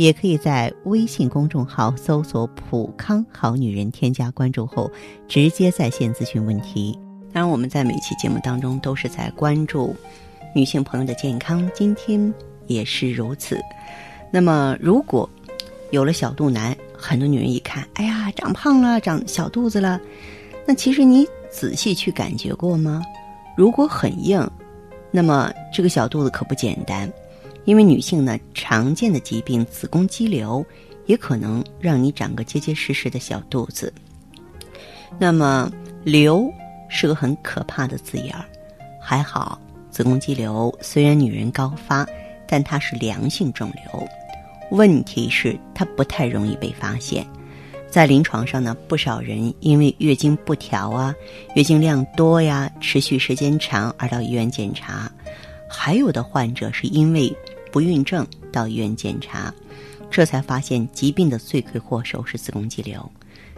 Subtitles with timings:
[0.00, 4.90] 也可以在微信公众号搜索“普康好女人”，添加关注后
[5.28, 6.98] 直接在线咨询问题。
[7.34, 9.94] 当然，我们在每期节目当中都是在关注
[10.54, 12.32] 女性朋友的健康，今天
[12.66, 13.60] 也是如此。
[14.32, 15.28] 那么，如果
[15.90, 20.00] 有了小肚腩，很多女人一看，哎呀，长胖了，长小肚子了。
[20.64, 23.02] 那其实你仔细去感觉过吗？
[23.54, 24.50] 如果很硬，
[25.10, 27.06] 那么这个小肚子可不简单。
[27.64, 30.64] 因为女性呢，常见的疾病子宫肌瘤
[31.06, 33.92] 也可能让你长个结结实实的小肚子。
[35.18, 35.70] 那么
[36.02, 36.50] “瘤”
[36.88, 38.44] 是个很可怕的字眼儿，
[39.00, 42.06] 还好，子宫肌瘤虽然女人高发，
[42.48, 44.08] 但它是良性肿瘤。
[44.70, 47.26] 问题是它不太容易被发现。
[47.88, 51.12] 在临床上呢，不少人因为月经不调啊、
[51.56, 55.10] 月经量多呀、持续时间长而到医院检查，
[55.72, 57.32] 还有的患者是因为
[57.70, 59.54] 不孕症到医院检查，
[60.10, 63.08] 这才发现疾病的罪魁祸首是子宫肌瘤。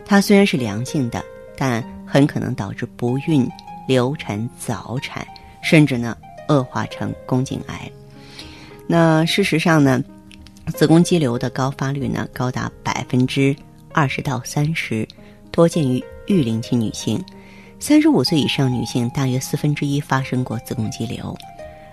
[0.05, 1.25] 它虽然是良性的，
[1.57, 3.49] 但很可能导致不孕、
[3.89, 5.27] 流产、早产，
[5.63, 6.15] 甚至呢
[6.49, 7.91] 恶化成宫颈癌。
[8.87, 10.03] 那事实上呢，
[10.75, 13.57] 子宫肌瘤的高发率呢高达百分之
[13.93, 15.09] 二十到三十，
[15.51, 17.25] 多见于育龄期女性。
[17.79, 21.35] 三十五岁以上女性大约四分之一发生过子宫肌瘤。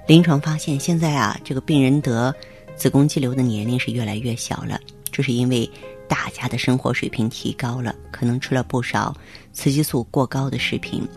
[0.10, 2.34] 临床发现，现在啊，这个病人得
[2.76, 4.80] 子宫肌瘤的年龄是越来越小了。
[5.12, 5.70] 这是因为
[6.08, 9.16] 大家的生活水平提高了，可能吃了不少
[9.54, 11.08] 雌激素过高的食品。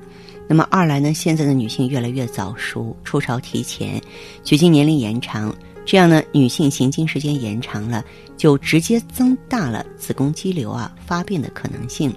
[0.46, 3.98] 那么二来呢，现在的女性越来越早熟，初潮提前，
[4.44, 8.04] 绝经年龄延长，这样呢，女性行经时间延长了，
[8.36, 12.14] 就直接增大了子宫肌瘤啊发病的可能性。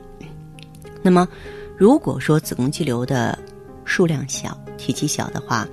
[1.01, 1.25] 那么，
[1.77, 3.39] 如果说子宫肌瘤的
[3.85, 5.65] 数量小、体积小的话，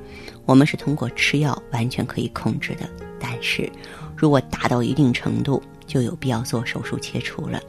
[0.45, 2.89] 我们是通过吃药完全可以控制的，
[3.21, 3.71] 但是
[4.17, 7.61] 如果达到一定程度，就有必要做手术切除了。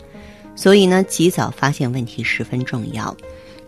[0.56, 3.16] 所以呢，及早发现问题十分重要。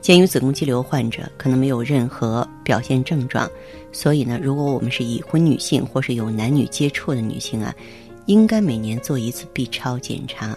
[0.02, 3.50] 鉴于子宫肌瘤患者可能没有任何表现症状，
[3.92, 7.74] 所以呢，如果我们是已婚女性或是有男女接触的女性啊，
[8.28, 10.56] 应该每年做一次 B 超检查。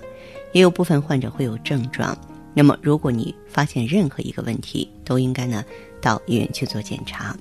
[0.53, 2.17] 也有部分患者会有症状，
[2.53, 5.65] 那么如果你发现任何一个问题，都应该呢
[6.01, 7.35] 到医院去做检查。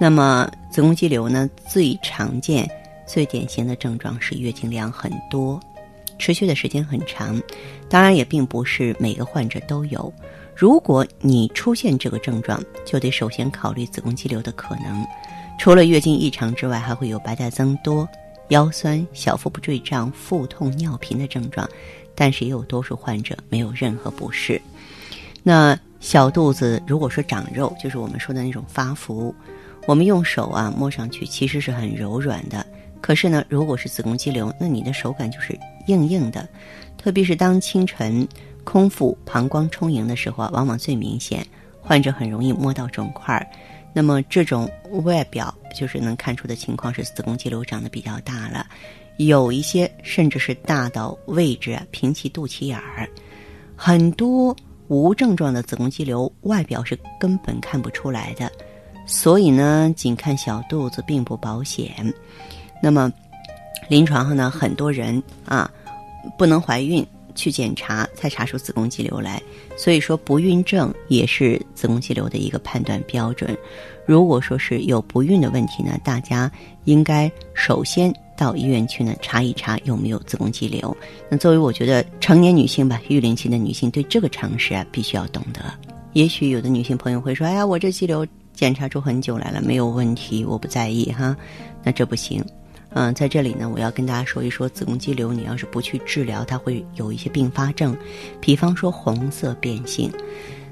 [0.00, 2.70] 那么子宫肌瘤呢，最常见、
[3.06, 5.60] 最典型的症状是月经量很多，
[6.18, 7.40] 持续的时间很长。
[7.88, 10.12] 当然，也并不是每个患者都有。
[10.54, 15.06] 如果你出现这个症状，就得首先考虑子宫肌瘤的可能。
[15.58, 18.08] 除了月经异常之外，还会有白带增多、
[18.48, 21.68] 腰酸、小腹部坠胀、腹痛、尿频的症状。
[22.14, 24.60] 但是也有多数患者没有任何不适。
[25.44, 29.34] 那小肚子如果说长肉，就是我们说的那种发福。
[29.88, 32.64] 我们用手啊摸上去其实是很柔软的，
[33.00, 36.46] 可是呢，如果是子宫肌瘤，那你的手感就是硬硬的，
[36.98, 38.28] 特别是当清晨
[38.64, 41.42] 空腹膀胱充盈的时候啊，往往最明显，
[41.80, 43.46] 患者很容易摸到肿块儿。
[43.94, 44.70] 那么这种
[45.04, 48.66] 外表就是能看出的情况是子宫肌瘤长得比较大了，
[49.16, 53.08] 有一些甚至是大到位置啊平齐肚脐眼儿。
[53.74, 54.54] 很多
[54.88, 58.52] 无症状的子宫肌瘤外表是根本看不出来的。
[59.08, 61.90] 所以呢，仅看小肚子并不保险。
[62.82, 63.10] 那么，
[63.88, 65.68] 临床上呢，很多人啊，
[66.36, 67.04] 不能怀孕
[67.34, 69.42] 去检查才查出子宫肌瘤来。
[69.78, 73.56] 所以说，不孕症也是子宫肌瘤的一个判断标准。
[74.04, 76.50] 如果说是有不孕的问题呢，大家
[76.84, 80.94] 应该首先到医院去呢查一查有没有子宫肌瘤。
[81.30, 85.62] 那作为我觉得成年女性吧，育龄期的女性对这个常识啊，必须要懂得。
[86.12, 88.26] 也许有的女性朋友会说：“哎呀，我这肌瘤。”
[88.58, 91.36] 检查出很久来了，没有问题，我不在意哈。
[91.84, 92.44] 那这不行，
[92.90, 97.96] 嗯，在这里呢，我要跟大家说一说子宫肌瘤，你要是不去治疗，它会有一些并发症，
[98.40, 100.10] 比方说红色变性。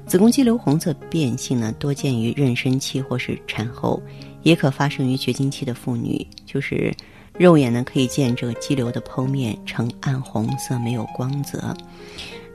[0.05, 4.03] 子宫肌瘤红色变性呢，多见于妊娠期或是产后，
[4.43, 6.93] 也可发生于绝经期的妇女，就是
[7.37, 11.73] 肉眼呢可以见这个肌瘤的剖面呈暗红色，没有光泽，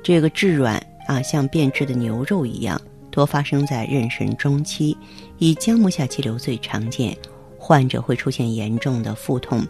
[0.03, 0.77] 这个质软
[1.07, 2.79] 啊，像变质的牛肉一样。
[3.13, 4.97] 多发生在妊娠中期，
[5.39, 7.17] 以浆膜下肌瘤最常见，
[7.59, 9.65] 患者会出现严重的腹痛，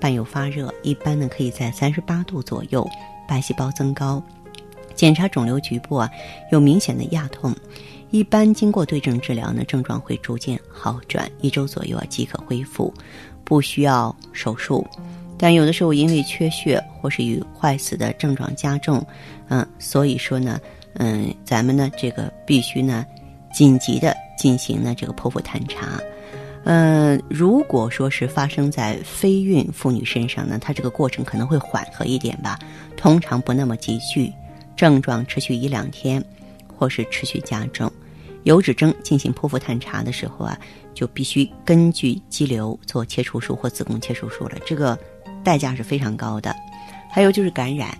[0.00, 2.86] 伴有发热，一般呢可以在三十八度左右，
[3.28, 4.22] 白细胞增高，
[4.94, 6.10] 检查肿瘤局部啊
[6.50, 7.54] 有明显的压痛，
[8.10, 12.92] 一般经过对症治疗呢，症状会逐渐好转，一周左右啊即可恢复，
[13.44, 14.84] 不需要手术。
[15.38, 19.02] 但有的时候因为缺血或是与坏死的症状加重，
[19.48, 20.60] 嗯，所以说呢，
[20.94, 23.06] 嗯，咱们呢这个必须呢
[23.52, 26.00] 紧急的进行呢这个剖腹探查。
[26.64, 32.58] 嗯，如果说是发生在非孕妇女身上呢，它这个过程可能会缓和一点吧，
[32.96, 34.30] 通常不那么急剧，
[34.76, 36.22] 症状持续一两天，
[36.76, 37.90] 或是持续加重。
[38.42, 40.58] 有指征进行剖腹探查的时候啊，
[40.92, 44.98] 就必须根据肌瘤做切除术或子宫切除术了，这个
[45.42, 46.54] 代价是非常高的。
[47.10, 47.96] 还有就是感染，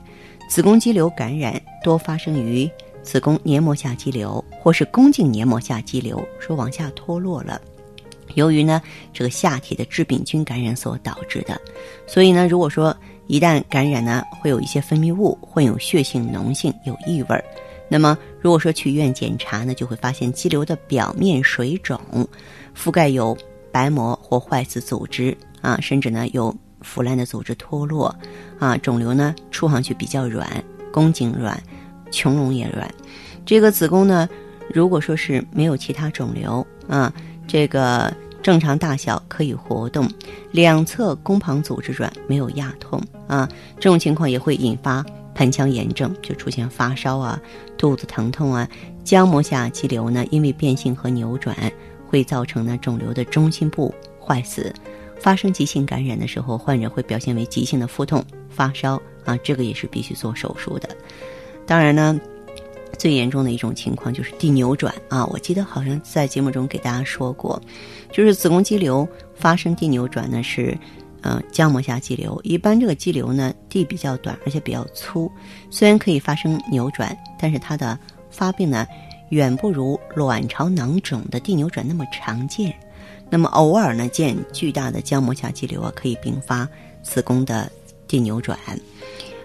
[0.50, 2.68] 子宫肌瘤感染多发生于
[3.04, 7.60] 子宫黏膜下肌瘤或是宫颈黏膜下肌瘤，说往下脱落了。
[8.34, 8.82] 由于呢，
[9.12, 11.58] 这个下体的致病菌感染所导致的，
[12.04, 12.94] 所以呢，如果说
[13.28, 17.44] 一旦感染呢，会有一些分泌物混有血性、脓性，有异味儿。
[17.88, 22.00] 那么，如果说去医院检查呢，就会发现肌瘤的表面水肿，
[22.76, 23.38] 覆盖有
[23.70, 28.14] 白膜或坏死组织啊，甚至呢有腐烂的组织脱落
[28.58, 30.48] 啊，肿瘤呢触上去比较软，
[30.92, 31.60] 宫颈软，
[32.10, 32.92] 穹隆也软。
[33.44, 34.28] 这个子宫呢，
[34.72, 37.12] 如果说是没有其他肿瘤啊。
[37.46, 40.08] 这个正常大小可以活动，
[40.52, 43.48] 两侧宫旁组织软，没有压痛啊。
[43.74, 45.04] 这种情况也会引发
[45.34, 47.40] 盆腔炎症，就出现发烧啊、
[47.76, 48.68] 肚子疼痛啊。
[49.04, 51.56] 浆膜下肌瘤呢，因为变性和扭转，
[52.06, 53.92] 会造成呢肿瘤的中心部
[54.24, 54.72] 坏死。
[55.20, 60.88] 发生急性感染的时候，患者会表现为急性的腹痛、发烧啊，这个也是必须做手术的。
[61.66, 62.18] 当然呢。
[62.98, 65.24] 最严重的一种情况就是地扭转啊！
[65.26, 67.58] 我记得好像在节目中给大家说过，
[68.12, 70.76] 就是子宫肌瘤发生地扭转呢是，
[71.22, 72.38] 呃，浆膜下肌瘤。
[72.42, 75.30] 一般这个肌瘤呢地比较短，而且比较粗，
[75.70, 78.86] 虽然可以发生扭转，但是它的发病呢
[79.30, 82.74] 远不如卵巢囊肿的地扭转那么常见。
[83.30, 86.68] 那么偶尔呢见巨大的浆膜下肌瘤啊，可以并发
[87.02, 87.70] 子宫的
[88.08, 88.58] 蒂扭转。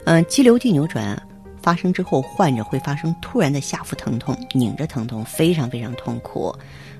[0.05, 1.21] 嗯，肌瘤蒂扭转。
[1.61, 6.55] 发生之后，患者会发生突然的下腹疼痛、拧着疼痛，非常非常痛苦。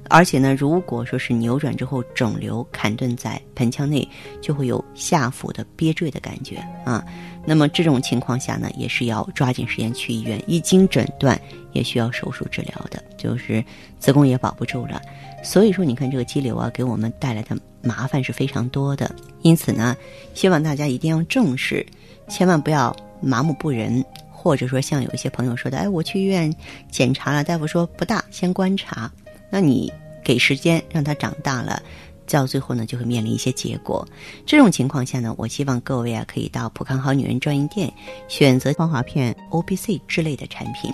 [0.09, 4.07] 而且呢，如果说是扭转之后，肿瘤砍顿在盆腔内，
[4.41, 7.03] 就会有下腹的憋坠的感觉啊。
[7.45, 11.39] 那么这种情况下呢，也是要抓紧时间去医院，一经诊断
[11.73, 13.63] 也需要手术治疗的，就是
[13.99, 15.01] 子宫也保不住了。
[15.43, 19.13] 所以说，你看这个肌瘤啊，给我们带来的麻烦是非常多的。
[19.41, 19.95] 因此呢，
[20.33, 21.85] 希望大家一定要重视，
[22.27, 24.03] 千万不要麻木不仁。
[24.31, 26.53] 或者说，像有一些朋友说的，哎，我去医院
[26.91, 29.11] 检查了，大夫说不大，先观察。
[29.55, 29.89] 那你
[30.21, 31.81] 给时间让它长大了，
[32.27, 34.05] 到最后呢，就会面临一些结果。
[34.45, 37.89] 这种情况下呢，我希望各位啊，可以到普康好女人专营店
[38.27, 40.91] 选择芳华片、O B C 之类的产品，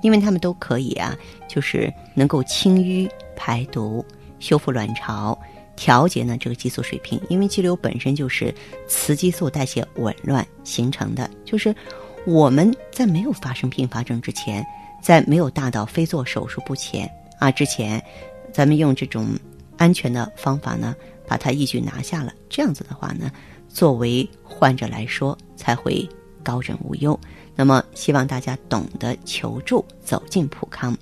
[0.00, 1.16] 因为它们都可以啊，
[1.48, 4.06] 就是能够清淤排毒、
[4.38, 5.36] 修复卵巢、
[5.74, 7.20] 调节呢这个激素水平。
[7.28, 8.54] 因为肌瘤本身就是
[8.86, 11.74] 雌激素代谢紊乱形成的，就是。
[12.26, 14.64] 我们在没有发生并发症之前，
[15.02, 17.06] 在没有大到非做手术不前
[17.44, 18.02] 啊之前，
[18.52, 19.26] 咱们用这种
[19.76, 20.96] 安全的方法呢，
[21.26, 22.32] 把它一举拿下了。
[22.48, 23.30] 这样子的话呢，
[23.68, 26.08] 作为患者来说才会
[26.42, 27.18] 高枕无忧。
[27.54, 30.96] 那么，希望大家懂得求助，走进普康。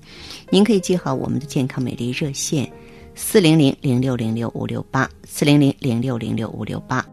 [0.50, 2.70] 您可以记好我们的健康美丽热线：
[3.14, 7.06] 四零零零六零六五六八，四零零零六零六五六八。